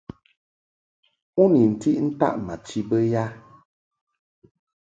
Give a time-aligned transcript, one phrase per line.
[1.41, 3.23] U ni ntiʼ ntaʼ ma chi bə ya?